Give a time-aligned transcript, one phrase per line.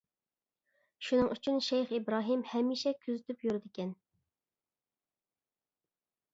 [1.07, 3.95] شۇنىڭ ئۈچۈن شەيخ ئىبراھىم ھەمىشە كۆزىتىپ يۈرىدىكەن.